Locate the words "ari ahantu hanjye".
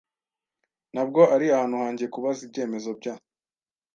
1.35-2.05